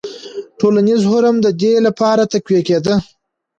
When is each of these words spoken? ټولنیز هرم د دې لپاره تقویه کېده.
ټولنیز 0.59 1.01
هرم 1.11 1.35
د 1.41 1.47
دې 1.61 1.73
لپاره 1.87 2.23
تقویه 2.33 2.61
کېده. 2.67 2.95